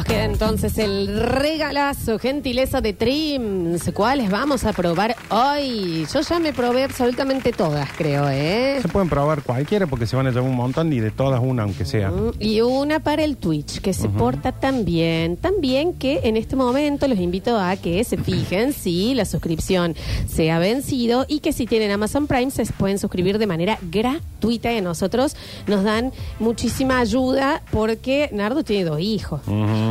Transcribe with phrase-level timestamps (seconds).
[0.00, 3.90] Nos queda entonces el regalazo, gentileza de Trims.
[3.92, 6.06] ¿Cuáles vamos a probar hoy?
[6.10, 8.78] Yo ya me probé absolutamente todas, creo, ¿eh?
[8.80, 11.64] Se pueden probar cualquiera porque se van a llevar un montón y de todas una,
[11.64, 12.10] aunque sea.
[12.10, 15.36] Mm, Y una para el Twitch, que se porta tan bien.
[15.36, 19.94] Tan bien que en este momento los invito a que se fijen si la suscripción
[20.26, 24.72] se ha vencido y que si tienen Amazon Prime se pueden suscribir de manera gratuita
[24.72, 25.36] y a nosotros
[25.66, 29.42] nos dan muchísima ayuda porque Nardo tiene dos hijos.
[29.46, 29.89] Ujú,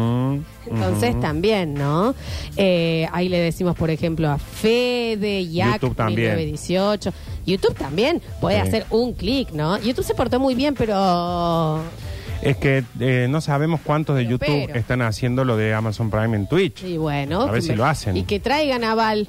[0.69, 2.13] Entonces también, ¿no?
[2.57, 6.35] Eh, ahí le decimos, por ejemplo, a Fede, Yak, YouTube también.
[6.35, 7.13] 1918.
[7.45, 8.67] YouTube también puede Sí.
[8.67, 9.77] hacer un clic, ¿no?
[9.79, 11.81] YouTube se portó muy bien, pero...
[12.41, 14.79] Es que eh, no sabemos cuántos de Pero, YouTube pero.
[14.79, 16.83] están haciendo lo de Amazon Prime en Twitch.
[16.83, 17.41] Y bueno...
[17.41, 18.15] A ver que si lo hacen.
[18.15, 19.27] Y que traigan a Val.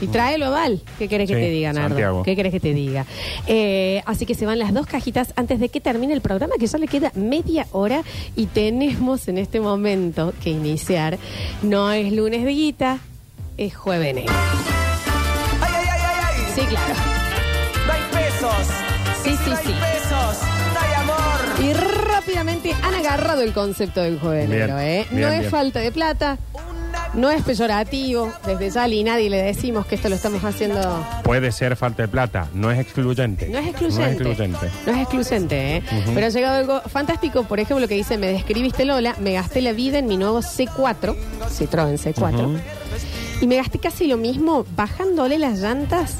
[0.00, 0.80] Y tráelo Val.
[0.98, 1.88] ¿Qué querés que Sí, te diga, Nardo?
[1.90, 2.22] Santiago.
[2.22, 3.04] ¿Qué querés que te diga?
[3.46, 6.66] Eh, así que se van las dos cajitas antes de que termine el programa, que
[6.66, 8.02] ya le queda media hora
[8.36, 11.18] y tenemos en este momento que iniciar.
[11.62, 12.98] No es lunes de guita,
[13.58, 14.32] es jueves negro.
[15.60, 16.52] Ay, ay, ay, ay, ay.
[16.54, 16.94] Sí, claro.
[17.86, 18.66] No hay pesos.
[19.22, 19.72] Sí, sí, No hay sí.
[19.72, 20.38] pesos.
[20.72, 21.64] No hay amor.
[21.64, 25.06] Y rápidamente han agarrado el concepto del jueves Bien, negro, ¿eh?
[25.10, 25.50] no bien, es bien.
[25.50, 26.38] falta de plata,
[27.14, 28.32] no es peyorativo.
[28.46, 31.04] Desde ya y nadie le decimos que esto lo estamos haciendo.
[31.22, 33.48] Puede ser falta de plata, no es excluyente.
[33.48, 34.00] No es excluyente.
[34.02, 34.66] No es excluyente.
[34.86, 35.82] No es excluyente, ¿eh?
[36.14, 37.44] Pero ha llegado algo fantástico.
[37.44, 41.14] Por ejemplo, que dice: Me describiste Lola, me gasté la vida en mi nuevo C4,
[41.48, 42.58] Citroën C4, Ujú.
[43.40, 46.16] y me gasté casi lo mismo bajándole las llantas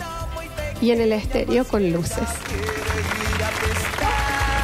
[0.80, 2.28] y en el estéreo con luces.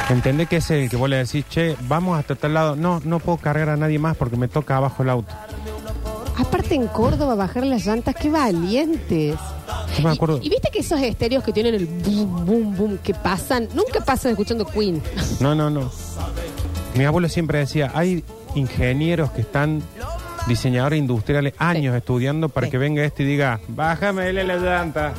[0.09, 2.75] Entendé que es el que vos le decís, che, vamos hasta tal lado.
[2.77, 5.33] No, no puedo cargar a nadie más porque me toca abajo el auto.
[6.37, 9.35] Aparte en Córdoba bajar las llantas, qué valientes.
[9.97, 10.39] Yo me acuerdo.
[10.41, 14.31] Y, viste que esos estéreos que tienen el boom, boom, boom, que pasan, nunca pasan
[14.31, 15.01] escuchando Queen.
[15.39, 15.89] No, no, no.
[16.95, 18.23] Mi abuelo siempre decía, hay
[18.55, 19.81] ingenieros que están
[20.47, 22.71] diseñadores industriales años estudiando para Sí.
[22.71, 25.13] que venga este y diga, bájame la llanta.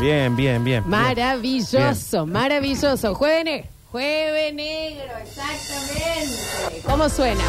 [0.00, 0.84] Bien, bien, bien.
[0.86, 3.14] Maravilloso, maravilloso.
[3.14, 6.82] Jueves negro, exactamente.
[6.86, 7.42] ¿Cómo suena?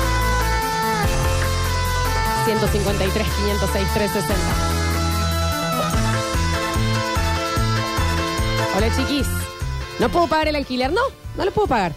[2.46, 4.36] 153, 506, 360.
[8.76, 9.28] Hola chiquis.
[10.00, 10.92] ¿No puedo pagar el alquiler?
[10.92, 11.02] No,
[11.38, 11.94] no lo puedo pagar.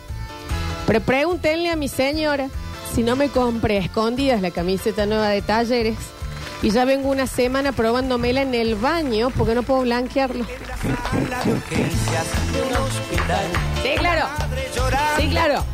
[0.87, 2.49] Pero pregúntenle a mi señora
[2.95, 5.97] si no me compré escondidas la camiseta nueva de talleres
[6.63, 10.45] y ya vengo una semana probándomela en el baño porque no puedo blanquearlo.
[13.83, 14.27] Sí, claro.
[15.19, 15.65] Sí, claro.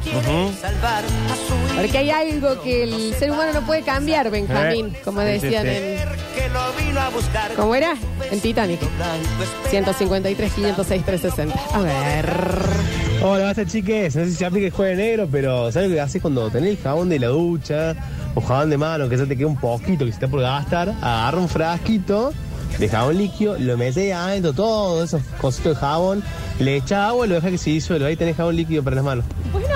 [1.76, 5.98] Porque hay algo que el ser humano no puede cambiar, Benjamín, Eh, como decían en...
[7.56, 7.94] ¿Cómo era?
[8.31, 8.81] En Titanic.
[8.97, 11.60] Blanco espera 153, 506, 360.
[11.75, 13.02] A ver.
[13.25, 14.16] Hola, basta chiques.
[14.16, 16.71] No sé si se aplica el jueves negro, pero ¿sabes lo que haces cuando tenés
[16.71, 17.94] el jabón de la ducha
[18.34, 20.88] o jabón de mano que ya te queda un poquito que se está por gastar?
[21.00, 22.33] Agarra un frasquito
[22.78, 26.25] de jabón líquido, lo metes adentro, todos esos cositos de jabón,
[26.59, 28.09] le echas agua y lo dejas que se disuelva.
[28.09, 29.25] Ahí tenés jabón líquido para las manos.
[29.53, 29.69] Bueno,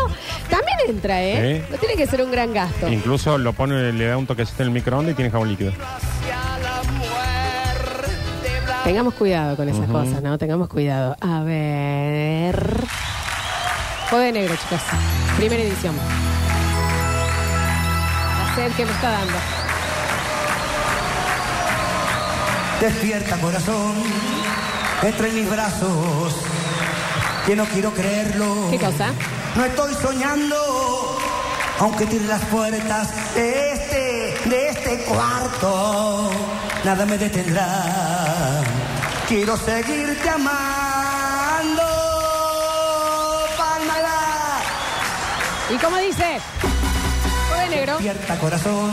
[0.50, 1.64] también entra, ¿eh?
[1.70, 2.88] No tiene que ser un gran gasto.
[2.88, 5.70] Incluso lo pone, le da un toquecito en el microondas y tiene jabón líquido.
[5.70, 8.82] hacia la muerte blanca.
[8.82, 10.36] Tengamos cuidado con esas cosas, ¿no?
[10.36, 11.16] Tengamos cuidado.
[11.20, 12.56] A ver.
[14.10, 14.80] Jueves negro, chicos.
[15.36, 15.96] Primera edición.
[18.38, 19.34] La sed que me está dando.
[22.80, 23.94] Despierta corazón,
[25.02, 26.34] entre mis brazos,
[27.46, 28.68] que no quiero creerlo.
[28.70, 29.08] ¿Qué cosa?
[29.56, 31.18] No estoy soñando,
[31.80, 36.30] aunque tire las puertas de este, de este cuarto,
[36.84, 38.62] nada me detendrá.
[39.26, 40.85] Quiero seguirte amando,
[45.74, 46.24] ¿Y cómo dice?
[47.48, 47.92] Jueves negro.
[47.94, 48.90] Despierta corazón,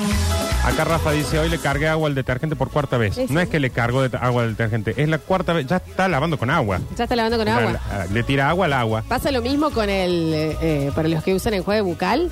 [0.65, 3.15] Acá Rafa dice, hoy le cargué agua al detergente por cuarta vez.
[3.15, 3.33] Sí, sí.
[3.33, 6.07] No es que le cargó de- agua al detergente, es la cuarta vez, ya está
[6.07, 6.79] lavando con agua.
[6.95, 7.73] Ya está lavando con agua.
[7.91, 9.03] la- le tira agua al agua.
[9.07, 12.31] Pasa lo mismo con el, eh, eh, para los que usan enjuague bucal.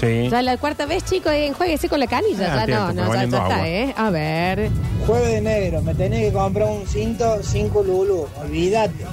[0.00, 0.28] Sí.
[0.28, 2.52] Ya la cuarta vez, chicos, enjuáguese con la canilla.
[2.52, 3.68] Ah, ya tiempo, no, no, ya, valiendo ya está, agua.
[3.68, 3.94] ¿eh?
[3.96, 4.70] A ver.
[5.06, 9.04] Jueves de negro, me tenés que comprar un cinto 5 Lulu, olvídate.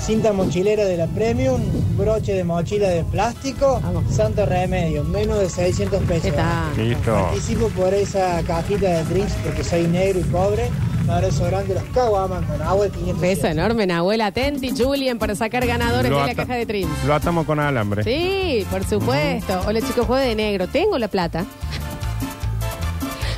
[0.00, 1.60] Cinta mochilera de la Premium,
[1.96, 4.04] broche de mochila de plástico, Vamos.
[4.14, 6.34] santo remedio, menos de 600 ¿Qué pesos.
[6.34, 6.76] tal?
[6.76, 7.12] Listo.
[7.12, 10.70] Participo por esa cajita de drinks porque soy negro y pobre.
[11.04, 15.34] Un abrazo grande, los caguaman con agua de 500 Beso enorme, Nahuel Atenti, Julian, para
[15.34, 16.88] sacar ganadores Lo de la ata- caja de trim.
[17.06, 18.02] Lo atamos con alambre.
[18.04, 19.60] Sí, por supuesto.
[19.66, 20.68] Hola chicos, juego de negro.
[20.68, 21.44] Tengo la plata.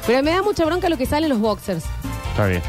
[0.06, 1.84] Pero me da mucha bronca lo que sale en los boxers.
[2.30, 2.62] Está bien.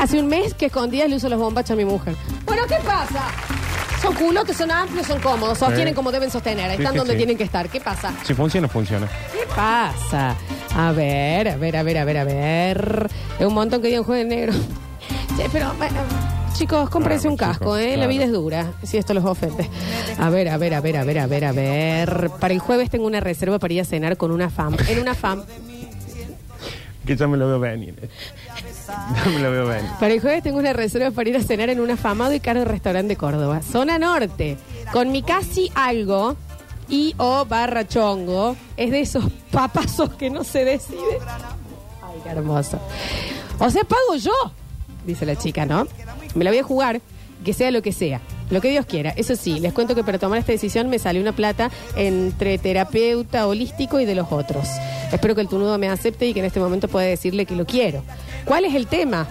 [0.00, 2.14] Hace un mes que escondidas le uso los bombachos a mi mujer.
[2.46, 3.24] Bueno, ¿qué pasa?
[4.00, 7.16] Son culotes, son amplios, son cómodos, sostienen como deben sostener, Sí, están sí, donde sí.
[7.18, 7.68] tienen que estar.
[7.68, 8.12] ¿Qué pasa?
[8.24, 9.08] Si funciona, funciona.
[9.32, 10.36] ¿Qué pasa?
[10.76, 13.10] A ver, a ver, a ver, a ver, a ver.
[13.38, 14.52] Es un montón que digan juego de negro.
[15.36, 15.98] Sí, pero, bueno,
[16.54, 17.90] chicos, cómprense un casco, ¿eh?
[17.90, 18.08] La claro.
[18.08, 19.68] vida es dura, si esto los ofende.
[20.18, 22.30] A ver, a ver, a ver, a ver, a ver, a ver.
[22.40, 24.74] Para el jueves tengo una reserva para ir a cenar con una fam.
[24.88, 25.42] En una fam.
[27.04, 28.08] Que ya me lo veo venir.
[29.24, 29.90] Ya me lo veo venir.
[29.98, 32.64] Para el jueves tengo una reserva para ir a cenar en un afamado y caro
[32.64, 33.62] restaurante de Córdoba.
[33.62, 34.56] Zona norte.
[34.92, 36.36] Con mi casi algo
[36.88, 38.56] y o barra chongo.
[38.76, 41.18] Es de esos papazos que no se decide.
[42.02, 42.78] Ay, qué hermoso.
[43.58, 44.32] O sea, pago yo,
[45.04, 45.86] dice la chica, ¿no?
[46.34, 47.00] Me la voy a jugar,
[47.46, 48.20] que sea lo que sea.
[48.50, 49.10] Lo que Dios quiera.
[49.10, 53.46] Eso sí, les cuento que para tomar esta decisión me salió una plata entre terapeuta
[53.46, 54.66] holístico y de los otros.
[55.12, 57.64] Espero que el tunudo me acepte y que en este momento pueda decirle que lo
[57.64, 58.02] quiero.
[58.44, 59.28] ¿Cuál es el tema?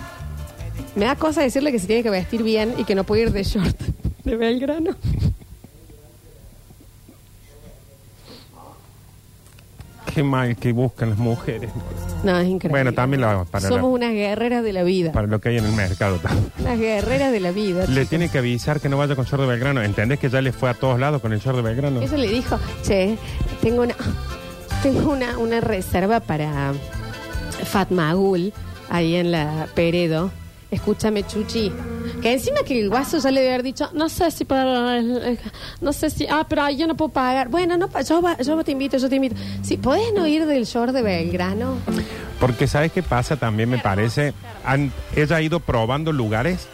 [0.96, 3.32] Me da cosa decirle que se tiene que vestir bien y que no puede ir
[3.34, 3.78] de short
[4.24, 4.96] de Belgrano.
[10.16, 11.70] Qué mal que buscan las mujeres.
[12.24, 12.70] No, es increíble.
[12.70, 15.12] Bueno, también la- para, Somos la- unas guerreras de la vida.
[15.12, 16.16] para lo que hay en el mercado.
[16.20, 16.52] también.
[16.58, 17.82] Unas guerreras de la vida.
[17.82, 18.10] Le chicos.
[18.10, 19.82] tiene que avisar que no vaya con short de Belgrano.
[19.84, 22.00] ¿Entendés que ya le fue a todos lados con el short de Belgrano?
[22.02, 23.18] Eso le dijo, che,
[23.62, 23.94] tengo una,
[24.82, 26.72] tengo una, una reserva para
[27.66, 28.54] Fatmagul
[28.90, 30.32] ahí en la Peredo.
[30.72, 31.72] Escúchame, Chuchi.
[32.26, 35.00] Que encima que el guaso ya le debe haber dicho, no sé si para,
[35.80, 37.50] no sé si, ah, pero yo no puedo pagar.
[37.50, 39.36] Bueno, no, pa- yo, va- yo te invito, yo te invito.
[39.62, 41.78] Si podés no ir del short de Belgrano.
[42.40, 43.36] Porque ¿sabes qué pasa?
[43.36, 44.34] También me parece,
[44.66, 46.68] han- ella ha ido probando lugares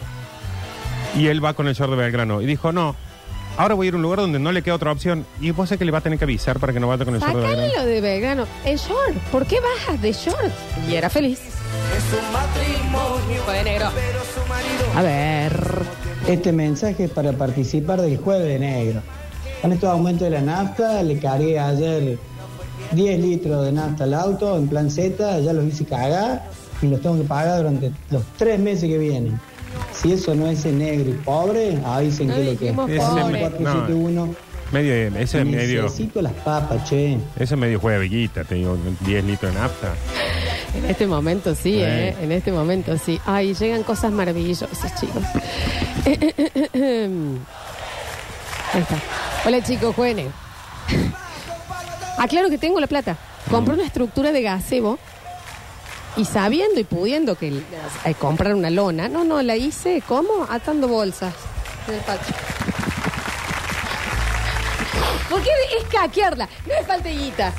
[1.14, 2.40] y él va con el short de Belgrano.
[2.40, 2.96] Y dijo, no,
[3.58, 5.26] ahora voy a ir a un lugar donde no le queda otra opción.
[5.38, 7.14] Y vos sé que le va a tener que avisar para que no vaya con
[7.14, 7.66] el short de Belgrano.
[7.68, 8.46] Sácalo de Belgrano.
[8.64, 9.16] El short.
[9.30, 10.50] ¿Por qué bajas de short?
[10.90, 11.40] Y era feliz.
[13.34, 13.86] Hijo de negro.
[14.96, 15.52] A ver.
[16.26, 19.02] Este mensaje es para participar del jueves de negro.
[19.60, 22.18] Con estos aumentos de la nafta, le cargué ayer
[22.92, 26.44] 10 litros de nafta al auto en plan Z, ya los hice cagar
[26.80, 29.38] y los tengo que pagar durante los tres meses que vienen.
[29.92, 32.74] Si eso no es negro y pobre, avisen No que lo que es.
[32.74, 32.96] pobre.
[32.98, 34.34] 471.
[34.72, 37.18] Medio, ese es medio, Necesito las papas, che.
[37.36, 39.88] ese es medio jueguita, te digo, 10 litros de nafta.
[40.74, 41.80] En este momento sí.
[41.80, 42.16] ¿eh?
[42.20, 43.20] En este momento sí.
[43.26, 45.22] Ay, llegan cosas maravillosas, chicos.
[48.72, 48.98] Ahí está.
[49.44, 50.26] Hola, chicos, jueves.
[52.18, 53.16] Aclaro que tengo la plata.
[53.50, 54.98] Compré una estructura de gazebo
[56.16, 57.62] y sabiendo y pudiendo que
[58.04, 60.46] eh, comprar una lona, no, no, la hice, ¿cómo?
[60.48, 61.34] Atando bolsas
[61.88, 62.34] en el patio.
[65.28, 66.48] ¿Por qué es caquearla?
[66.66, 67.52] No es falta guita.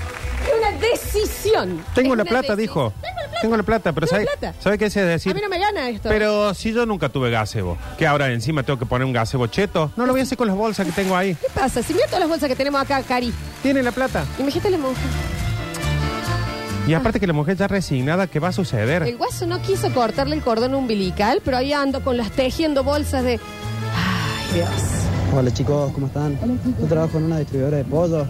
[0.45, 1.83] Es una decisión.
[1.95, 2.93] Tengo Es la una plata, dijo.
[3.01, 3.41] Tengo la plata.
[3.41, 4.55] Tengo la plata, pero Tengo ¿sabe, plata.
[4.61, 5.31] ¿sabe qué es decir?
[5.31, 6.09] A mí no me gana esto.
[6.09, 9.91] Pero si yo nunca tuve gazebo, que ahora encima tengo que poner un gazebo cheto,
[9.95, 11.35] no lo voy a hacer con las bolsas que tengo ahí.
[11.35, 11.81] ¿Qué pasa?
[11.83, 13.33] Si mira todas las bolsas que tenemos acá, Cari.
[13.61, 14.25] Tiene la plata.
[14.39, 15.01] Imagínate la monja.
[16.87, 19.03] Y aparte que la mujer ya resignada, ¿qué va a suceder?
[19.03, 23.23] El guaso no quiso cortarle el cordón umbilical, pero ahí ando con las tejiendo bolsas
[23.23, 23.33] de.
[23.95, 24.69] Ay, Dios.
[25.33, 26.37] Hola chicos, ¿cómo están?
[26.79, 28.27] Yo trabajo en una distribuidora de pollo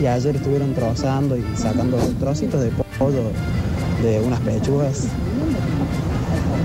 [0.00, 3.22] y ayer estuvieron trozando y sacando trocitos de pollo
[4.02, 5.06] de unas pechugas.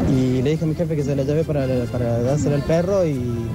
[0.09, 3.05] Y le dije a mi jefe que se la lleve para, para dársela al perro
[3.05, 3.47] y,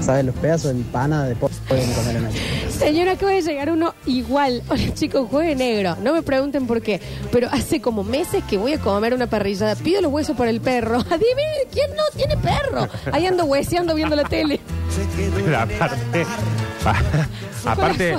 [0.00, 0.24] ¿sabes?
[0.24, 2.32] Los pedazos de pana de pollo pueden comer en ahí.
[2.78, 4.62] Señora, acaba de llegar uno igual.
[4.68, 5.96] Hola, chicos, juegue negro.
[6.02, 9.76] No me pregunten por qué, pero hace como meses que voy a comer una parrillada.
[9.76, 10.96] Pido los huesos para el perro.
[11.10, 12.88] Adivinen quién no tiene perro.
[13.12, 14.60] Ahí ando hueseando viendo la tele.
[15.56, 16.26] Aparte,
[16.82, 18.16] Con aparte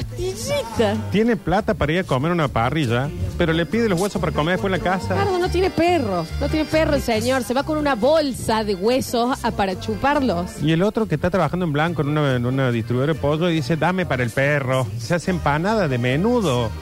[1.12, 4.56] tiene plata para ir a comer una parrilla, pero le pide los huesos para comer
[4.56, 5.14] después en la casa.
[5.16, 6.26] Claro, no tiene perro.
[6.40, 7.44] No tiene perro el señor.
[7.44, 10.62] Se va con una bolsa de huesos a- para chuparlos.
[10.62, 13.50] Y el otro que está trabajando en blanco en una, en una distribuidora de pollo
[13.50, 14.88] y dice, dame para el perro.
[15.00, 16.70] Se hace empanada de menudo.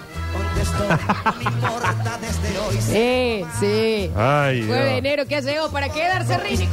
[2.80, 4.12] Sí, sí.
[4.16, 4.98] Ay, Fue de Dios.
[5.00, 6.68] enero que ha llegado para quedarse dice.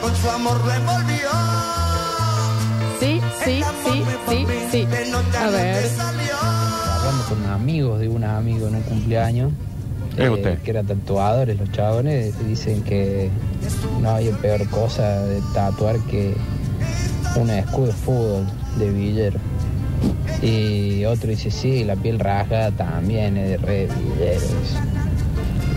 [0.00, 1.89] Con su amor envolvió.
[3.00, 4.86] Sí, sí, sí, sí, sí.
[5.38, 5.84] A ver.
[5.98, 9.52] hablando con amigos de un amigo en un cumpleaños,
[10.16, 10.58] eh, Es usted.
[10.58, 13.30] que eran tatuadores, los chabones, dicen que
[14.00, 16.34] no hay peor cosa de tatuar que
[17.36, 18.46] un escudo de fútbol
[18.78, 19.38] de Villero.
[20.42, 24.40] Y otro dice, sí, la piel rasgada también es de re Villero.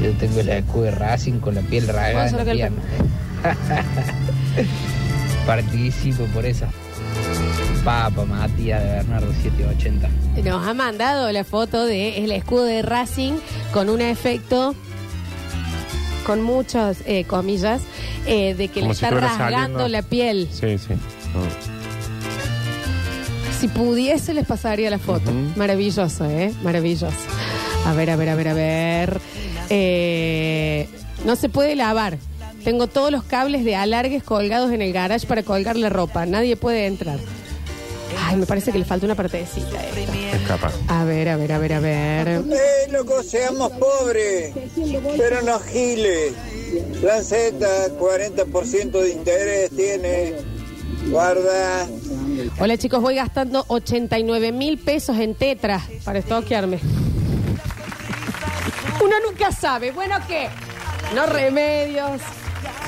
[0.02, 2.82] Yo tengo el escudo de Racing con la piel rasgada en la pierna.
[5.46, 6.68] Participo por esa.
[7.84, 10.10] Papa, Matías de Bernardo 780.
[10.44, 13.34] Nos ha mandado la foto de el escudo de Racing
[13.74, 14.74] con un efecto,
[16.26, 17.82] con muchas eh, comillas,
[18.26, 19.88] eh, de que Como le si está estuviera rasgando saliendo.
[19.90, 20.48] la piel.
[20.52, 20.94] Sí, sí.
[20.94, 21.42] No.
[23.60, 25.32] Si pudiese les pasaría la foto.
[25.56, 26.54] Maravilloso, ¿eh?
[26.64, 27.16] Maravilloso.
[27.86, 29.22] A ver, a ver, a ver, a ver.
[29.70, 30.88] Eh,
[31.26, 32.18] no se puede lavar.
[32.64, 36.26] Tengo todos los cables de alargues colgados en el garage para colgar la ropa.
[36.26, 37.20] Nadie puede entrar.
[38.34, 39.80] Ay, me parece que le falta una partecita.
[39.80, 40.38] a esta.
[40.38, 40.72] Escapa.
[40.88, 42.28] A ver, a ver, a ver, a ver.
[42.28, 42.42] Eh,
[42.92, 44.54] loco, seamos pobres,
[45.18, 46.34] pero no giles.
[47.04, 50.34] Lanceta, 40% de interés tiene.
[51.12, 51.88] Guarda.
[52.60, 56.80] Hola chicos, voy gastando 89 mil pesos en tetras para estoquearme.
[59.04, 59.92] Uno nunca sabe.
[59.92, 60.48] Bueno, ¿qué?
[61.14, 62.22] No remedios,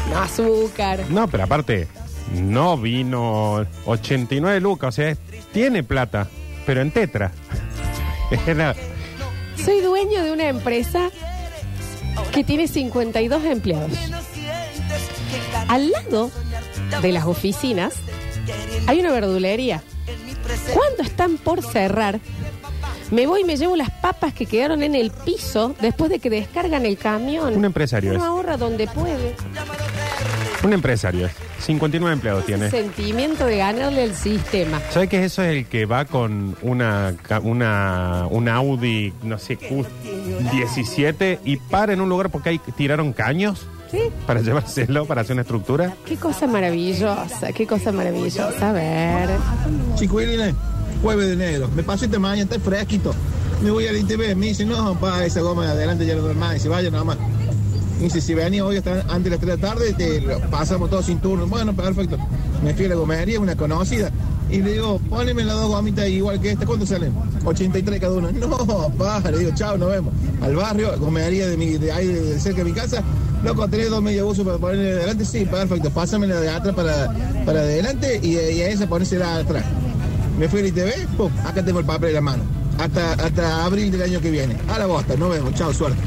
[0.10, 1.02] no azúcar.
[1.10, 1.88] No, pero aparte,
[2.34, 5.16] no vino 89 lucas, o sea,
[5.54, 6.28] tiene plata,
[6.66, 7.32] pero en tetra.
[9.64, 11.10] Soy dueño de una empresa
[12.32, 13.92] que tiene 52 empleados.
[15.68, 16.32] Al lado
[17.02, 17.94] de las oficinas
[18.88, 19.82] hay una verdulería.
[20.74, 22.20] Cuando están por cerrar,
[23.12, 26.30] me voy y me llevo las papas que quedaron en el piso después de que
[26.30, 27.56] descargan el camión.
[27.56, 28.26] Un empresario Uno es.
[28.26, 29.36] ahorra donde puede.
[30.64, 32.70] Un empresario, 59 empleados tiene.
[32.70, 34.80] Sentimiento de ganarle al sistema.
[34.92, 39.58] ¿Sabes que eso es el que va con una, ca- una un Audi, no sé,
[39.58, 44.00] Q17 y para en un lugar porque ahí tiraron caños ¿Sí?
[44.28, 45.94] para llevárselo, para hacer una estructura?
[46.06, 48.70] Qué cosa maravillosa, qué cosa maravillosa.
[48.70, 49.30] A ver.
[49.96, 50.54] Chicuelines,
[51.02, 51.70] jueves de enero.
[51.76, 53.14] Me pasé esta mañana, está fresquito.
[53.62, 56.42] Me voy al ITV, me dice, no, pa, esa goma de adelante ya no duerme
[56.42, 56.54] más.
[56.56, 57.18] Dice, vaya nada más.
[57.98, 60.40] Me dice, si venía hoy hasta antes de las 3 de la tarde, te lo
[60.50, 61.48] pasamos todos sin turno.
[61.48, 62.18] Bueno, perfecto.
[62.64, 64.12] Me fui a la gomería, una conocida.
[64.50, 66.66] Y le digo, poneme las dos gomitas igual que esta.
[66.66, 67.14] ¿Cuánto salen?
[67.44, 68.30] 83 cada uno.
[68.40, 70.14] No, pa, le digo, chao, nos vemos.
[70.42, 73.02] Al barrio, gomería de, mi, de ahí de cerca de mi casa.
[73.44, 75.26] Loco, tenés dos media buzo para ponerle de adelante.
[75.26, 75.90] Sí, perfecto.
[75.90, 77.14] Pásame la de atrás para,
[77.46, 79.64] para adelante y, y a esa ponérsela atrás.
[80.38, 82.44] Me fui al ITV, pum, acá tengo el papel en la mano.
[82.78, 84.58] Hasta, hasta abril del año que viene.
[84.68, 85.54] A la bosta, nos vemos.
[85.56, 85.98] Chao, suerte.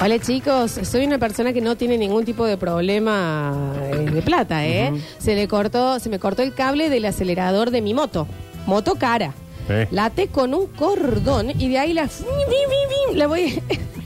[0.00, 4.64] Hola chicos, soy una persona que no tiene ningún tipo de problema eh, de plata,
[4.66, 4.92] ¿eh?
[5.18, 8.28] Se le cortó, se me cortó el cable del acelerador de mi moto.
[8.66, 9.34] Moto cara.
[9.66, 9.74] Sí.
[9.90, 12.08] La até con un cordón y de ahí la
[13.14, 13.60] la voy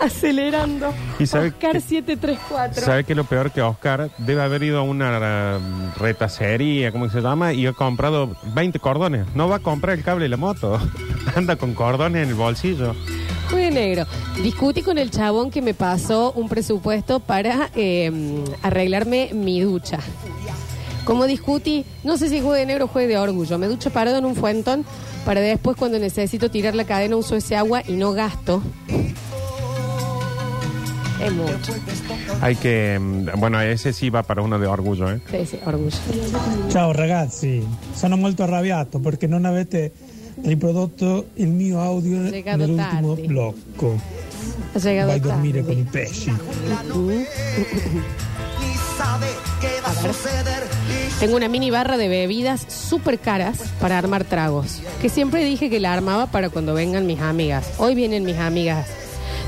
[0.00, 0.92] acelerando.
[1.18, 1.80] ¿Y sabe Oscar qué?
[1.80, 2.84] 734.
[2.84, 7.20] ¿Sabe que lo peor que Oscar debe haber ido a una um, retacería, ¿cómo se
[7.20, 7.52] llama?
[7.52, 9.26] Y ha comprado 20 cordones.
[9.34, 10.78] No va a comprar el cable de la moto.
[11.34, 12.94] Anda con cordones en el bolsillo.
[13.50, 14.06] Juegue negro.
[14.42, 18.10] Discutí con el chabón que me pasó un presupuesto para eh,
[18.62, 19.98] arreglarme mi ducha.
[21.04, 23.58] Como discutí, no sé si juegue de negro o juegue de orgullo.
[23.58, 24.84] Me ducho parado en un fuentón
[25.24, 28.62] para después cuando necesito tirar la cadena uso ese agua y no gasto.
[31.20, 31.72] Es mucho.
[32.40, 32.98] Hay que.
[33.36, 35.20] Bueno, ese sí va para uno de orgullo, ¿eh?
[35.30, 35.96] Sí, sí, orgullo.
[36.68, 39.92] Ciao ragazzi, sono molto arrabbiato perché non avete
[40.42, 43.26] riprodotto il mio audio Llegato nell'ultimo tardi.
[43.28, 44.00] blocco.
[44.74, 45.74] Ha llegado Vai a dormire tarde.
[45.74, 46.32] con i pesci.
[51.20, 54.82] Tengo una mini barra de bebidas súper caras para armar tragos.
[55.00, 57.72] Que siempre dije que la armaba para cuando vengan mis amigas.
[57.78, 58.86] Hoy vienen mis amigas.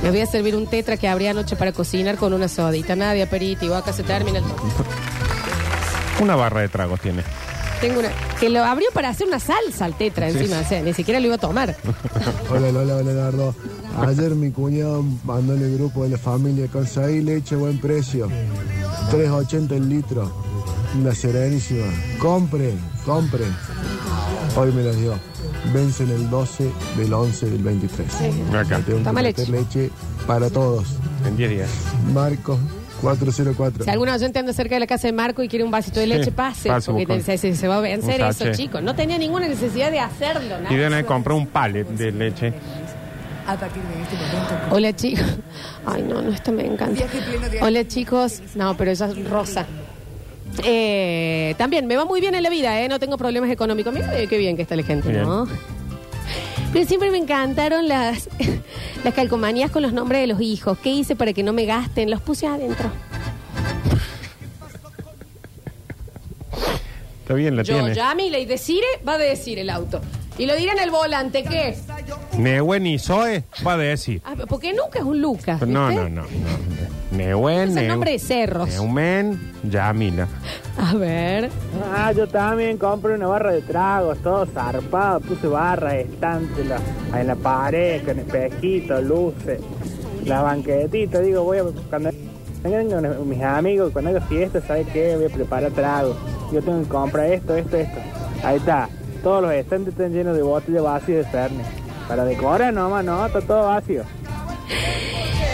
[0.03, 2.95] Me voy a servir un tetra que abrí anoche para cocinar con una sodita.
[2.97, 3.75] Nada de aperitivo.
[3.75, 4.45] Acá se termina el...
[6.21, 7.23] Una barra de tragos tiene.
[7.81, 8.09] Tengo una...
[8.41, 10.39] Que lo abrió para hacer una salsa al tetra Sí.
[10.39, 10.61] encima.
[10.61, 11.77] O sea, ni siquiera lo iba a tomar.
[12.51, 13.55] Hola, hola, hola, Leonardo.
[14.07, 18.29] Ayer mi cuñado mandó en el grupo de la familia conseguí leche a buen precio.
[19.11, 20.33] 3.80 el litro.
[20.99, 21.87] Una serenísima.
[22.19, 22.73] Compre,
[23.05, 23.45] compre.
[24.57, 25.15] Hoy me la dio.
[25.73, 28.09] Vencen el 12 del 11 del 23.
[28.55, 28.81] Acá.
[28.81, 29.91] Tengo que Toma meter leche
[30.27, 30.87] para todos.
[31.27, 31.71] En 10 días.
[32.13, 32.59] Marcos
[33.03, 33.85] 404.
[33.85, 36.07] Si alguna oyente anda cerca de la casa de Marco y quiere un vasito de
[36.09, 36.69] leche, Sí, pase.
[36.69, 37.23] pase, porque buscón.
[37.25, 38.57] se, se- se va a vencer Un eso, sachet.
[38.57, 38.83] chicos.
[38.83, 40.59] No tenía ninguna necesidad de hacerlo.
[40.61, 40.75] nada.
[40.75, 42.53] Y haber comprado un palet de leche.
[43.47, 44.75] A partir de este momento.
[44.75, 45.25] Hola chicos.
[45.87, 46.93] Ay, no, no, esto me encanta.
[46.95, 48.43] Viaje pleno de Hola chicos.
[48.57, 49.65] No, pero ella es rosa.
[50.65, 52.89] Eh, también me va muy bien en la vida, ¿eh?
[52.89, 53.93] No tengo problemas económicos.
[53.93, 55.47] Mira eh, qué bien que está la gente, ¿no?
[56.73, 58.29] Pero siempre me encantaron las,
[59.05, 60.79] las calcomanías con los nombres de los hijos.
[60.79, 62.11] ¿Qué hice para que no me gasten?
[62.11, 62.91] Los puse adentro.
[67.23, 68.39] Está bien, la Yo, tiene.
[68.39, 70.01] Y Desire, va a decir el auto.
[70.39, 71.77] Y lo dirá en el volante, ¿qué?
[72.39, 74.23] Nehuen y Zoe va a decir.
[74.25, 75.61] Ah, porque nunca es un Lucas.
[75.67, 76.03] No, ¿viste?
[76.05, 76.23] no, no.
[76.23, 76.29] no.
[77.17, 78.69] Nehuen, Es el Neu- nombre de cerros.
[78.69, 80.29] Neumen, Yamila.
[80.77, 81.51] A ver.
[81.95, 87.21] Ah, yo también compré una barra de tragos, todo zarpado, puse barras, estantes en la,
[87.21, 89.61] en la pared, con espejitos, luces,
[90.25, 92.11] la banquetita, digo, voy a, cuando
[92.63, 95.17] vengan mis amigos, cuando haga fiesta, ¿sabes qué?
[95.17, 96.17] Voy a preparar tragos.
[96.53, 97.99] yo tengo que comprar esto, esto, esto.
[98.45, 98.89] Ahí está.
[99.23, 101.67] Todos los estantes están llenos de botellas vacías de Fernet.
[102.09, 104.03] Para decorar nomás, no, está todo vacío.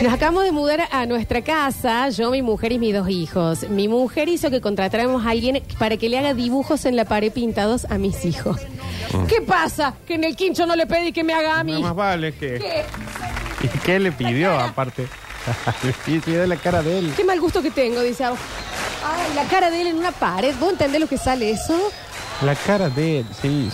[0.03, 3.69] Nos acabamos de mudar a nuestra casa, yo, mi mujer y mis dos hijos.
[3.69, 7.33] Mi mujer hizo que contratáramos a alguien para que le haga dibujos en la pared
[7.33, 8.61] pintados a mis hijos.
[9.29, 9.95] ¿Qué pasa?
[10.07, 11.73] Que en el quincho no le pedí que me haga a mí.
[11.73, 12.59] No más vale que.
[12.59, 12.85] ¿Qué?
[13.63, 15.09] ¿Y qué le pidió aparte?
[16.05, 17.13] sí, sí, de la cara de él.
[17.17, 18.25] Qué mal gusto que tengo, dice.
[18.25, 18.35] Ay,
[19.35, 20.55] la cara de él en una pared.
[20.61, 21.79] ¿Vos entendés lo que sale eso?
[22.43, 23.71] La cara de él, sí.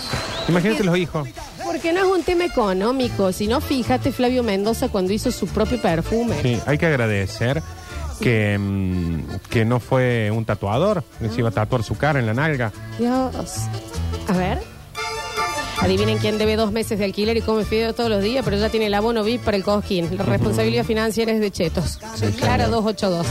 [0.47, 1.27] Imagínate los hijos.
[1.71, 6.35] Porque no es un tema económico, sino fíjate Flavio Mendoza cuando hizo su propio perfume.
[6.41, 7.63] Sí, hay que agradecer
[8.19, 12.25] que, mm, que no fue un tatuador, que se iba a tatuar su cara en
[12.25, 12.73] la nalga.
[12.99, 13.55] Dios.
[14.27, 14.59] A ver.
[15.79, 18.67] Adivinen quién debe dos meses de alquiler y come fideo todos los días, pero ya
[18.67, 20.17] tiene el abono VIP para el cojín.
[20.17, 21.99] La responsabilidad financiera es de Chetos.
[22.37, 23.25] Clara 282.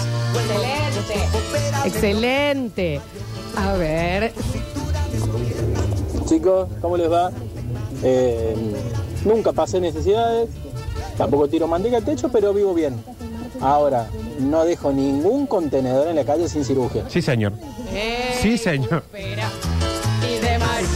[1.85, 1.85] Excelente.
[1.85, 3.01] Excelente.
[3.55, 4.33] A ver.
[6.27, 7.31] Chicos, ¿cómo les va?
[8.03, 8.55] Eh,
[9.25, 10.49] nunca pasé necesidades,
[11.17, 13.03] tampoco tiro manteca al techo, pero vivo bien.
[13.61, 17.05] Ahora, no dejo ningún contenedor en la calle sin cirugía.
[17.09, 17.53] Sí, señor.
[18.41, 19.03] Sí, señor.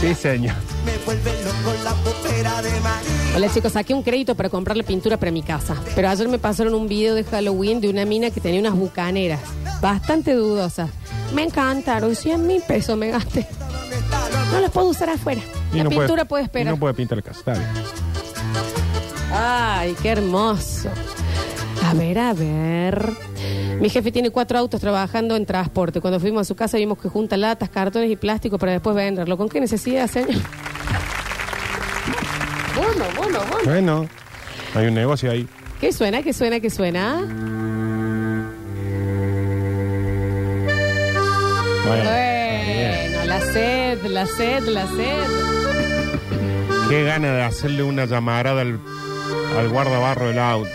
[0.01, 0.55] Sí, señor.
[3.35, 5.75] Hola chicos, saqué un crédito para comprarle pintura para mi casa.
[5.93, 9.41] Pero ayer me pasaron un video de Halloween de una mina que tenía unas bucaneras.
[9.81, 10.89] Bastante dudosas.
[11.33, 13.47] Me encantaron, 100 mil pesos me gasté.
[14.51, 15.41] No las puedo usar afuera.
[15.75, 16.73] Y La no pintura puede- y esperar.
[16.73, 17.39] No puede pintar el casa.
[17.39, 17.65] está bien.
[19.33, 20.89] Ay, qué hermoso.
[21.83, 23.11] A ver, a ver.
[23.79, 25.99] Mi jefe tiene cuatro autos trabajando en transporte.
[25.99, 29.37] Cuando fuimos a su casa vimos que junta latas, cartones y plástico para después venderlo.
[29.37, 30.41] ¿Con qué necesidad, señor?
[32.75, 33.65] Bueno, bueno, bueno.
[33.65, 34.07] Bueno,
[34.73, 35.47] hay un negocio ahí.
[35.81, 36.21] ¿Qué suena?
[36.23, 36.59] ¿Qué suena?
[36.61, 37.15] ¿Qué suena?
[41.85, 42.34] Bueno, la
[43.45, 45.27] sed, la sed, la sed.
[46.89, 48.79] Qué gana de hacerle una llamarada al,
[49.57, 50.69] al guardabarro del auto.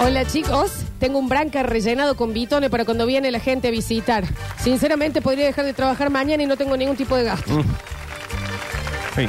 [0.00, 4.24] Hola chicos, tengo un branca rellenado con bitones para cuando viene la gente a visitar.
[4.62, 7.50] Sinceramente podría dejar de trabajar mañana y no tengo ningún tipo de gasto.
[7.50, 7.64] Mm.
[9.16, 9.28] Sí.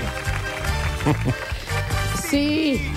[2.30, 2.91] Sí.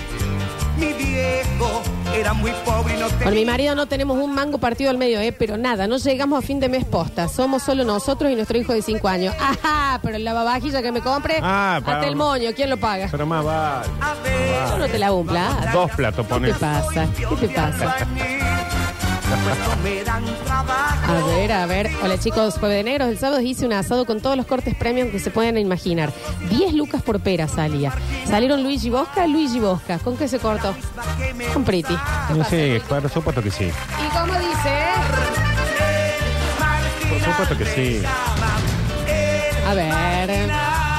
[0.77, 1.81] Mi viejo
[2.15, 5.19] era muy pobre y no Con mi marido no tenemos un mango partido al medio,
[5.19, 5.31] ¿eh?
[5.33, 7.27] Pero nada, no llegamos a fin de mes posta.
[7.27, 9.35] Somos solo nosotros y nuestro hijo de 5 años.
[9.39, 13.07] Ajá, pero el lavavajilla que me compre, Ah, hasta el moño, ¿quién lo paga?
[13.11, 13.87] Pero más vale.
[14.69, 15.67] Yo no te lavo un plato.
[15.73, 16.53] Dos platos ¿Qué pones.
[16.53, 17.07] te pasa?
[17.17, 17.95] ¿Qué te pasa?
[21.07, 21.89] A ver, a ver.
[22.03, 23.09] Hola chicos, jueves de negros.
[23.09, 26.11] El sábado hice un asado con todos los cortes premium que se puedan imaginar.
[26.49, 27.93] 10 lucas por pera salía.
[28.25, 29.99] Salieron Luigi Bosca, Luigi Bosca.
[29.99, 30.73] ¿Con qué se cortó?
[31.53, 31.95] Con Pretty.
[32.49, 33.65] Sí, por supuesto que sí.
[33.65, 34.79] ¿Y cómo dice?
[37.09, 38.01] Por supuesto que sí.
[39.67, 40.49] A ver.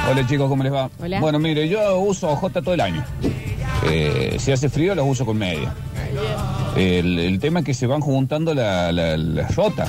[0.09, 0.89] Hola chicos, ¿cómo les va?
[1.01, 1.21] Hola.
[1.21, 3.05] Bueno, mire, yo uso J todo el año.
[3.85, 5.73] Eh, si hace frío los uso con media.
[6.81, 9.87] El, el tema es que se van juntando la, la, la rota.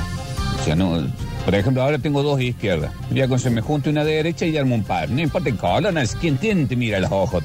[0.60, 1.02] O sea, no,
[1.46, 2.92] por ejemplo, ahora tengo dos izquierdas.
[3.12, 5.10] Ya con se me junta una derecha y armo un par.
[5.10, 7.36] No importa el color, no es quien tiene te mira las OJ.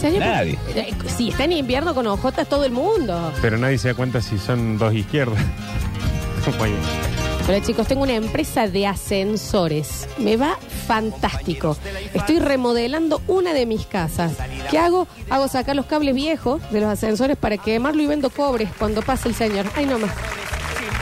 [0.00, 0.58] Señor, Nadie.
[0.74, 3.32] eh, Si está en invierno con ojotas todo el mundo.
[3.42, 5.38] Pero nadie se da cuenta si son dos izquierdas.
[6.58, 7.17] Muy bien.
[7.48, 10.06] Hola chicos, tengo una empresa de ascensores.
[10.18, 11.78] Me va fantástico.
[12.12, 14.36] Estoy remodelando una de mis casas.
[14.70, 15.08] ¿Qué hago?
[15.30, 19.30] Hago sacar los cables viejos de los ascensores para quemarlo y vendo cobre cuando pase
[19.30, 19.64] el señor.
[19.74, 20.10] Ay, no más.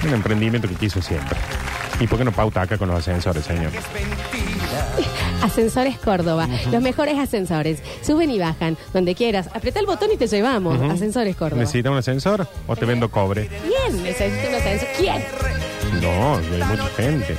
[0.04, 1.36] Un emprendimiento que quiso siempre.
[1.98, 3.72] ¿Y por qué no pauta acá con los ascensores, señor?
[5.46, 6.48] Ascensores Córdoba.
[6.72, 7.80] Los mejores ascensores.
[8.02, 8.76] Suben y bajan.
[8.92, 9.48] Donde quieras.
[9.54, 10.76] Aprieta el botón y te llevamos.
[10.76, 10.90] Ujú.
[10.90, 11.60] Ascensores Córdoba.
[11.60, 13.48] ¿Necesita un ascensor o te vendo cobre?
[13.48, 14.88] ¿Quién necesita un ascensor?
[14.98, 15.24] ¿Quién?
[16.02, 17.36] No, hay mucha gente.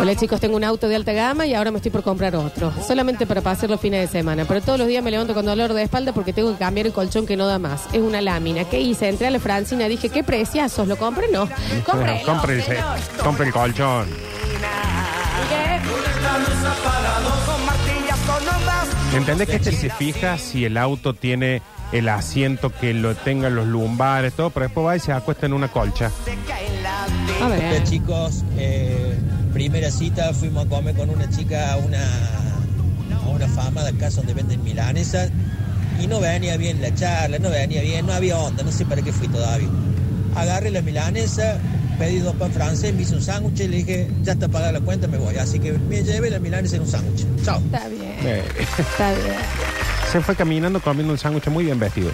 [0.00, 2.72] Hola chicos, tengo un auto de alta gama y ahora me estoy por comprar otro.
[2.86, 4.44] Solamente para pasar los fines de semana.
[4.46, 6.92] Pero todos los días me levanto con dolor de espalda porque tengo que cambiar el
[6.92, 7.82] colchón que no da más.
[7.92, 8.64] Es una lámina.
[8.64, 9.08] ¿Qué hice?
[9.08, 10.88] Entré a la Francina, dije, qué preciazos.
[10.88, 11.28] ¿Lo compré?
[11.30, 11.46] No.
[11.46, 12.98] Señor.
[13.22, 14.08] compre el colchón.
[19.14, 23.66] ¿Entendés que este se fija si el auto tiene el asiento que lo tengan los
[23.66, 26.10] lumbares, todo, pero después va y se acuesta en una colcha?
[27.42, 27.82] A ver.
[27.84, 29.18] Chicos, eh,
[29.52, 32.02] primera cita fuimos a comer con una chica a una,
[33.24, 35.30] a una fama de casa donde venden milanesas
[36.00, 39.02] y no venía bien la charla, no venía bien, no había onda, no sé para
[39.02, 39.68] qué fui todavía.
[40.36, 41.58] Agarré la milanesa,
[42.00, 44.80] pedí dos pan francés, me hice un sándwich y le dije, ya está pagada la
[44.80, 45.36] cuenta, me voy.
[45.36, 47.26] Así que me llevé la milanesa en un sándwich.
[47.44, 47.58] Chao.
[47.60, 48.42] Está bien, Eh,
[48.78, 49.34] está bien.
[50.10, 52.10] se fue caminando comiendo un sándwich muy bien vestido.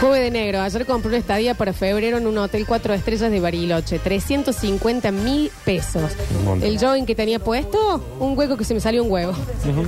[0.00, 0.60] Jueves de negro.
[0.60, 3.98] Ayer compré una estadía para febrero en un hotel cuatro estrellas de Bariloche.
[4.00, 6.12] 350 mil pesos.
[6.38, 6.68] Un montón.
[6.68, 9.30] El jogging que tenía puesto, un hueco que se me salió un huevo.
[9.32, 9.84] Ujú.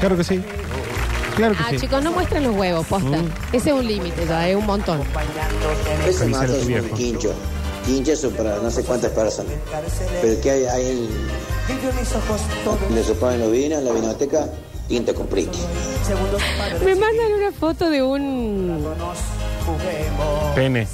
[0.00, 0.42] Claro que sí.
[1.36, 1.78] Claro que Ah, sí.
[1.78, 3.08] chicos, no muestran los huevos, posta.
[3.16, 3.32] Mm.
[3.52, 5.00] Ese es un límite, ya, es un montón.
[6.06, 7.32] Ese mato es un quincho.
[7.86, 9.52] Quincho son para no sé cuántas personas.
[10.20, 11.08] Pero que hay, hay en,
[12.94, 14.46] le suponen los vinos, en la vinoteca,
[14.88, 15.58] tinta con priqui.
[16.84, 18.84] Me mandan una foto de un...
[20.54, 20.86] Pene.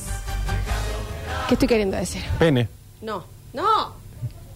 [1.48, 2.22] ¿Qué estoy queriendo decir?
[2.38, 2.68] Pene.
[3.00, 3.97] No, no.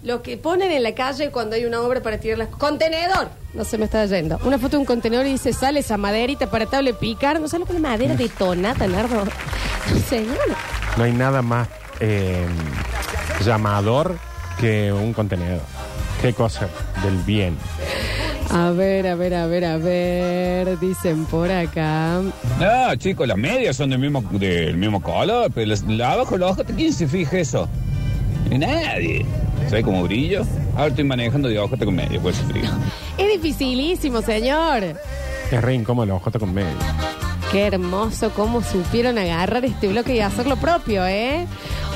[0.02, 2.48] Lo que ponen en la calle cuando hay una obra para tirar las...
[2.48, 3.28] ¡Contenedor!
[3.54, 4.38] No se me está yendo.
[4.44, 7.40] Una foto de un contenedor y dice, sale esa maderita para tablet picar.
[7.40, 9.24] No lo que es madera detonada, Nardo.
[9.92, 10.24] No sé,
[10.96, 11.66] no, hay nada más
[11.98, 12.46] eh,
[13.44, 14.16] llamador
[14.60, 15.60] que un contenedor.
[16.20, 16.68] Qué cosa
[17.02, 17.56] del bien.
[18.50, 20.78] A ver, a ver, a ver, a ver.
[20.78, 22.20] Dicen por acá.
[22.60, 26.46] No, chicos, las medias son del mismo, del mismo color, pero las- la abajo, la
[26.46, 27.68] abajo, ¿quién se fija eso?
[28.50, 29.24] Nadie.
[29.68, 30.42] ¿Sabes cómo brillo?
[30.74, 32.70] Ahora estoy manejando de ojota con medio, pues frío.
[33.18, 34.82] Es dificilísimo, señor.
[35.50, 36.76] Es re incómodo la hojota con medio.
[37.50, 41.46] Qué hermoso cómo supieron agarrar este bloque y hacer lo propio, ¿eh?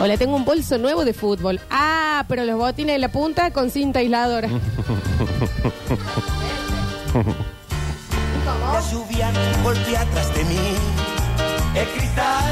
[0.01, 1.61] Hola, tengo un bolso nuevo de fútbol.
[1.71, 4.49] Ah, pero los botines de la punta con cinta aisladora.
[8.73, 9.31] La lluvia
[9.63, 10.59] golpea atrás de mí.
[11.75, 12.45] El cristal,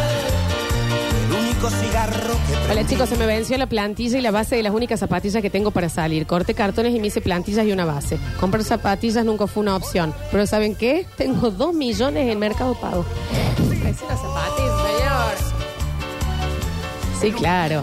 [1.71, 5.01] cigarro que Hola chicos, se me venció la plantilla y la base de las únicas
[5.01, 6.27] zapatillas que tengo para salir.
[6.27, 8.19] Corté cartones y me hice plantillas y una base.
[8.41, 10.15] Comprar zapatillas nunca fue una opción.
[10.31, 11.07] Pero ¿saben qué?
[11.17, 13.05] Tengo dos millones en Mercado Pago.
[17.21, 17.83] Sí, claro.